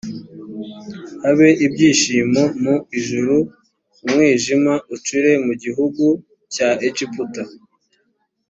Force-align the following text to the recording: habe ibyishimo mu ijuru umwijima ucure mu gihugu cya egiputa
habe 1.23 1.47
ibyishimo 1.65 2.41
mu 2.63 2.75
ijuru 2.99 3.35
umwijima 4.03 4.73
ucure 4.95 5.31
mu 5.45 5.53
gihugu 5.63 6.05
cya 6.53 6.69
egiputa 6.87 7.43